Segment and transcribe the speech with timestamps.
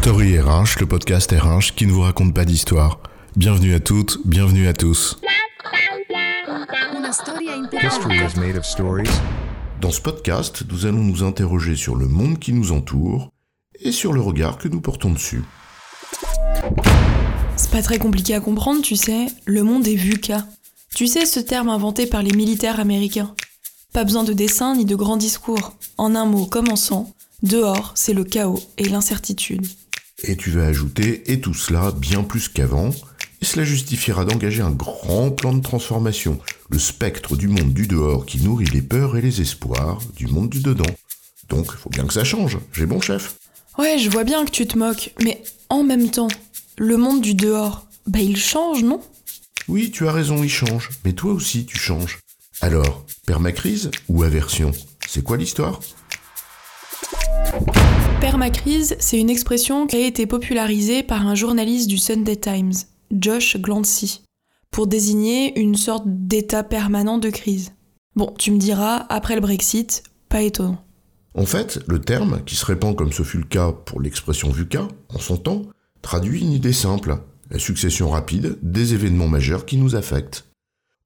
[0.00, 3.00] Story RH, le podcast RH qui ne vous raconte pas d'histoire.
[3.36, 5.18] Bienvenue à toutes, bienvenue à tous.
[7.82, 9.10] History is made of stories.
[9.80, 13.32] Dans ce podcast, nous allons nous interroger sur le monde qui nous entoure
[13.80, 15.42] et sur le regard que nous portons dessus.
[17.56, 19.26] C'est pas très compliqué à comprendre, tu sais.
[19.46, 20.46] Le monde est VUCA.
[20.94, 23.34] Tu sais ce terme inventé par les militaires américains.
[23.92, 25.74] Pas besoin de dessin ni de grands discours.
[25.98, 29.66] En un mot commençant, dehors, c'est le chaos et l'incertitude.
[30.24, 32.90] Et tu vas ajouter, et tout cela bien plus qu'avant,
[33.40, 38.26] et cela justifiera d'engager un grand plan de transformation, le spectre du monde du dehors
[38.26, 40.92] qui nourrit les peurs et les espoirs du monde du dedans.
[41.48, 43.36] Donc, faut bien que ça change, j'ai bon chef.
[43.78, 46.28] Ouais, je vois bien que tu te moques, mais en même temps,
[46.76, 49.00] le monde du dehors, bah il change, non?
[49.68, 52.18] Oui, tu as raison, il change, mais toi aussi tu changes.
[52.60, 54.72] Alors, permacrise ou aversion?
[55.08, 55.78] C'est quoi l'histoire?
[58.20, 62.72] Permacrise, c'est une expression qui a été popularisée par un journaliste du Sunday Times,
[63.12, 64.24] Josh Glancy,
[64.72, 67.74] pour désigner une sorte d'état permanent de crise.
[68.16, 70.84] Bon, tu me diras, après le Brexit, pas étonnant.
[71.34, 74.88] En fait, le terme, qui se répand comme ce fut le cas pour l'expression VUCA
[75.14, 75.62] en son temps,
[76.02, 77.18] traduit une idée simple,
[77.52, 80.50] la succession rapide des événements majeurs qui nous affectent.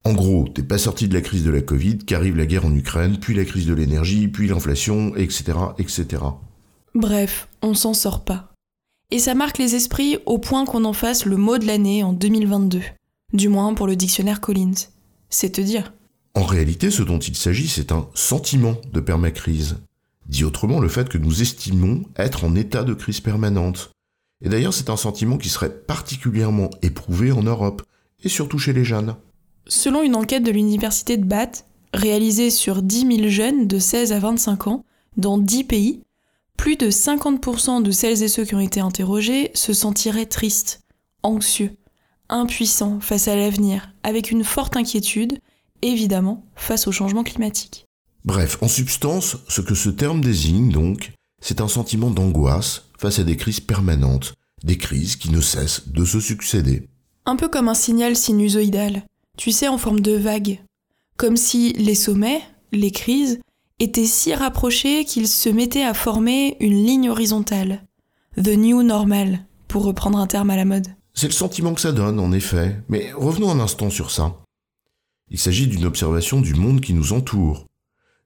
[0.03, 2.75] En gros, t'es pas sorti de la crise de la Covid, qu'arrive la guerre en
[2.75, 6.23] Ukraine, puis la crise de l'énergie, puis l'inflation, etc., etc.
[6.95, 8.53] Bref, on s'en sort pas.
[9.09, 12.13] Et ça marque les esprits au point qu'on en fasse le mot de l'année en
[12.13, 12.81] 2022.
[13.33, 14.89] Du moins pour le dictionnaire Collins.
[15.29, 15.93] C'est te dire.
[16.35, 19.77] En réalité, ce dont il s'agit, c'est un sentiment de permacrise.
[20.27, 23.91] Dit autrement, le fait que nous estimons être en état de crise permanente.
[24.41, 27.81] Et d'ailleurs, c'est un sentiment qui serait particulièrement éprouvé en Europe,
[28.23, 29.15] et surtout chez les jeunes.
[29.67, 34.19] Selon une enquête de l'université de Bath, réalisée sur 10 000 jeunes de 16 à
[34.19, 34.85] 25 ans,
[35.17, 36.01] dans 10 pays,
[36.57, 40.81] plus de 50% de celles et ceux qui ont été interrogés se sentiraient tristes,
[41.23, 41.75] anxieux,
[42.29, 45.39] impuissants face à l'avenir, avec une forte inquiétude,
[45.81, 47.85] évidemment, face au changement climatique.
[48.25, 51.11] Bref, en substance, ce que ce terme désigne donc,
[51.41, 54.33] c'est un sentiment d'angoisse face à des crises permanentes,
[54.63, 56.87] des crises qui ne cessent de se succéder.
[57.25, 59.05] Un peu comme un signal sinusoïdal,
[59.37, 60.61] tu sais, en forme de vague.
[61.17, 62.41] Comme si les sommets,
[62.71, 63.39] les crises,
[63.79, 67.83] étaient si rapprochés qu'ils se mettaient à former une ligne horizontale.
[68.37, 70.87] The new normal, pour reprendre un terme à la mode.
[71.13, 74.37] C'est le sentiment que ça donne, en effet, mais revenons un instant sur ça.
[75.29, 77.65] Il s'agit d'une observation du monde qui nous entoure.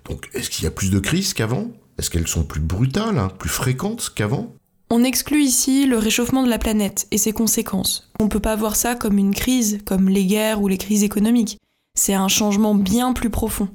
[0.05, 1.67] Donc, est-ce qu'il y a plus de crises qu'avant?
[1.97, 4.53] Est-ce qu'elles sont plus brutales, hein, plus fréquentes qu'avant?
[4.89, 8.09] On exclut ici le réchauffement de la planète et ses conséquences.
[8.19, 11.57] On peut pas voir ça comme une crise, comme les guerres ou les crises économiques.
[11.95, 13.67] C'est un changement bien plus profond,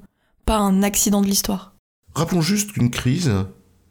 [0.45, 1.75] pas un accident de l'histoire.
[2.15, 3.33] Rappelons juste qu'une crise,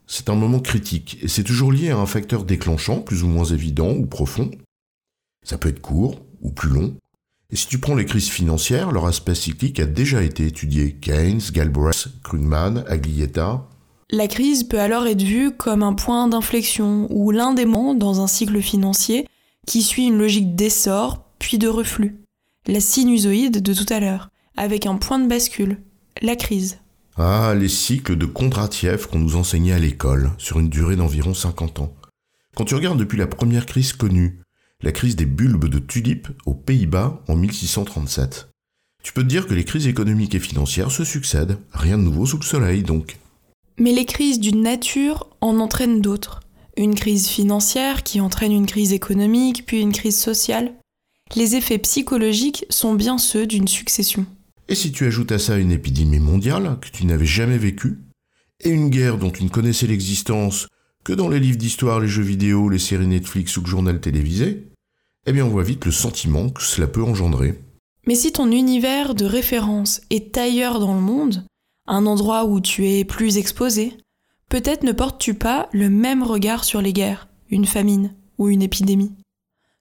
[0.07, 3.45] c'est un moment critique, et c'est toujours lié à un facteur déclenchant, plus ou moins
[3.45, 4.51] évident ou profond.
[5.43, 6.95] Ça peut être court ou plus long.
[7.49, 10.93] Et si tu prends les crises financières, leur aspect cyclique a déjà été étudié.
[10.93, 13.67] Keynes, Galbraith, Krugman, Aglietta.
[14.09, 18.21] La crise peut alors être vue comme un point d'inflexion ou l'un des moments dans
[18.21, 19.27] un cycle financier
[19.67, 22.17] qui suit une logique d'essor puis de reflux.
[22.67, 25.77] La sinusoïde de tout à l'heure, avec un point de bascule,
[26.21, 26.79] la crise.
[27.17, 31.79] Ah, les cycles de Kondratiev qu'on nous enseignait à l'école, sur une durée d'environ 50
[31.79, 31.93] ans.
[32.55, 34.39] Quand tu regardes depuis la première crise connue,
[34.81, 38.49] la crise des bulbes de tulipes aux Pays-Bas en 1637.
[39.03, 42.25] Tu peux te dire que les crises économiques et financières se succèdent, rien de nouveau
[42.25, 43.17] sous le soleil donc.
[43.77, 46.41] Mais les crises d'une nature en entraînent d'autres.
[46.77, 50.73] Une crise financière qui entraîne une crise économique, puis une crise sociale.
[51.35, 54.25] Les effets psychologiques sont bien ceux d'une succession.
[54.71, 57.99] Et si tu ajoutes à ça une épidémie mondiale que tu n'avais jamais vécue,
[58.61, 60.69] et une guerre dont tu ne connaissais l'existence
[61.03, 64.69] que dans les livres d'histoire, les jeux vidéo, les séries Netflix ou le journal télévisé,
[65.25, 67.59] eh bien on voit vite le sentiment que cela peut engendrer.
[68.07, 71.45] Mais si ton univers de référence est ailleurs dans le monde,
[71.85, 73.97] un endroit où tu es plus exposé,
[74.47, 79.11] peut-être ne portes-tu pas le même regard sur les guerres, une famine ou une épidémie.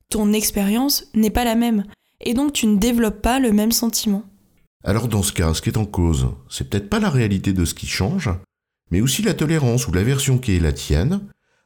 [0.08, 1.84] Ton expérience n'est pas la même,
[2.20, 4.24] et donc tu ne développes pas le même sentiment.
[4.84, 7.64] Alors dans ce cas, ce qui est en cause, c'est peut-être pas la réalité de
[7.64, 8.30] ce qui change,
[8.90, 11.20] mais aussi la tolérance ou l'aversion qui est la tienne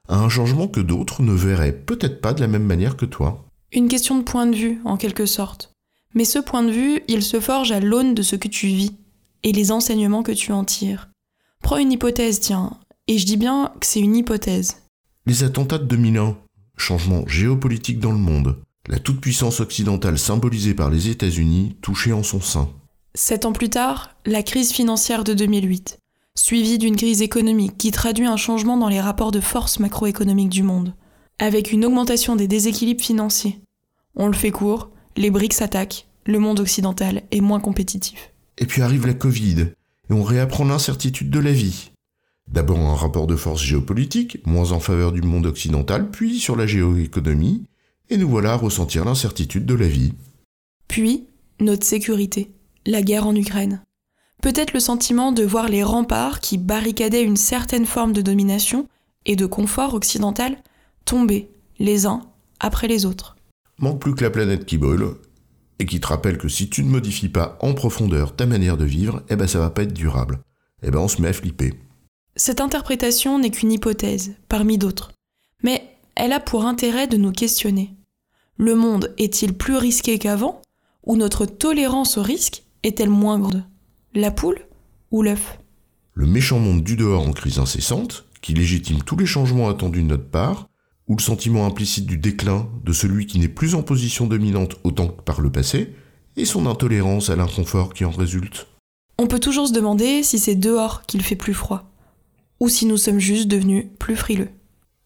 [0.08, 3.46] à un changement que d'autres ne verraient peut-être pas de la même manière que toi.
[3.72, 5.72] Une question de point de vue, en quelque sorte.
[6.14, 8.96] Mais ce point de vue, il se forge à l'aune de ce que tu vis
[9.42, 11.08] et les enseignements que tu en tires.
[11.62, 12.78] Prends une hypothèse, tiens,
[13.08, 14.76] et je dis bien que c'est une hypothèse.
[15.26, 16.36] Les attentats de 2001,
[16.76, 22.40] changement géopolitique dans le monde, la toute-puissance occidentale symbolisée par les États-Unis touchée en son
[22.40, 22.68] sein.
[23.16, 25.98] Sept ans plus tard, la crise financière de 2008,
[26.34, 30.64] suivie d'une crise économique qui traduit un changement dans les rapports de force macroéconomiques du
[30.64, 30.94] monde.
[31.40, 33.58] avec une augmentation des déséquilibres financiers.
[34.14, 38.32] On le fait court, les BRICS s'attaquent, le monde occidental est moins compétitif.
[38.56, 41.90] Et puis arrive la Covid, et on réapprend l'incertitude de la vie.
[42.46, 46.68] D'abord un rapport de force géopolitique, moins en faveur du monde occidental, puis sur la
[46.68, 47.64] géoéconomie,
[48.10, 50.12] et nous voilà à ressentir l'incertitude de la vie.
[50.86, 51.26] Puis,
[51.58, 52.52] notre sécurité,
[52.86, 53.82] la guerre en Ukraine.
[54.42, 58.88] Peut-être le sentiment de voir les remparts qui barricadaient une certaine forme de domination
[59.24, 60.56] et de confort occidental
[61.04, 62.22] tomber, les uns
[62.60, 63.36] après les autres.
[63.78, 65.14] Manque plus que la planète qui brûle,
[65.78, 68.84] et qui te rappelle que si tu ne modifies pas en profondeur ta manière de
[68.84, 70.40] vivre, eh ben ça va pas être durable.
[70.82, 71.74] Eh ben on se met à flipper.
[72.36, 75.12] Cette interprétation n'est qu'une hypothèse, parmi d'autres.
[75.62, 77.94] Mais elle a pour intérêt de nous questionner.
[78.56, 80.62] Le monde est-il plus risqué qu'avant
[81.04, 83.64] Ou notre tolérance au risque est-elle moins grande
[84.14, 84.60] La poule
[85.10, 85.58] ou l'œuf?
[86.12, 90.08] Le méchant monde du dehors en crise incessante, qui légitime tous les changements attendus de
[90.08, 90.68] notre part,
[91.08, 95.08] ou le sentiment implicite du déclin de celui qui n'est plus en position dominante autant
[95.08, 95.94] que par le passé,
[96.36, 98.66] et son intolérance à l'inconfort qui en résulte.
[99.18, 101.90] On peut toujours se demander si c'est dehors qu'il fait plus froid,
[102.60, 104.50] ou si nous sommes juste devenus plus frileux.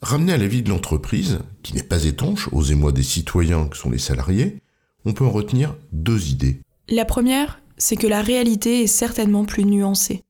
[0.01, 3.77] Ramené à la vie de l'entreprise, qui n'est pas étanche aux émois des citoyens que
[3.77, 4.59] sont les salariés,
[5.05, 6.61] on peut en retenir deux idées.
[6.89, 10.25] La première, c'est que la réalité est certainement plus nuancée.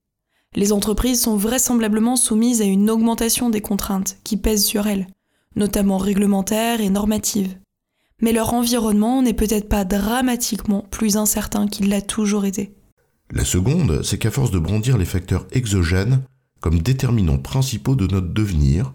[0.54, 5.06] Les entreprises sont vraisemblablement soumises à une augmentation des contraintes qui pèsent sur elles,
[5.56, 7.58] notamment réglementaires et normatives.
[8.20, 12.74] Mais leur environnement n'est peut-être pas dramatiquement plus incertain qu'il l'a toujours été.
[13.30, 16.22] La seconde, c'est qu'à force de brandir les facteurs exogènes
[16.60, 18.94] comme déterminants principaux de notre devenir,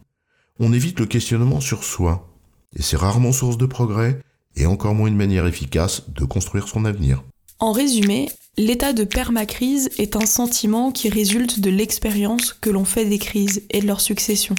[0.59, 2.29] on évite le questionnement sur soi,
[2.75, 4.19] et c'est rarement source de progrès,
[4.55, 7.23] et encore moins une manière efficace de construire son avenir.
[7.59, 13.05] En résumé, l'état de permacrise est un sentiment qui résulte de l'expérience que l'on fait
[13.05, 14.55] des crises et de leur succession.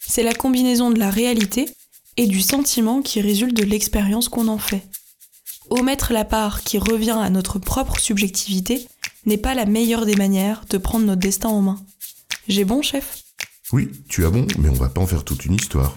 [0.00, 1.68] C'est la combinaison de la réalité
[2.16, 4.82] et du sentiment qui résulte de l'expérience qu'on en fait.
[5.70, 8.86] Omettre la part qui revient à notre propre subjectivité
[9.26, 11.84] n'est pas la meilleure des manières de prendre notre destin en main.
[12.48, 13.22] J'ai bon, chef?
[13.72, 15.96] Oui, tu as bon, mais on va pas en faire toute une histoire.